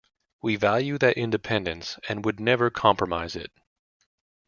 [0.41, 3.51] We value that independence and would never compromise it.